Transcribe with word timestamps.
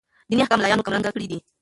ديني 0.29 0.43
احكام 0.43 0.59
ملايانو 0.59 0.83
کم 0.85 0.91
رنګه 0.93 1.11
کړي 1.15 1.27
دي. 1.31 1.39